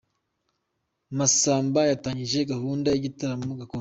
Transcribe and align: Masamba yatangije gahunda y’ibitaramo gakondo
Masamba 1.17 1.79
yatangije 1.91 2.39
gahunda 2.51 2.87
y’ibitaramo 2.91 3.51
gakondo 3.59 3.69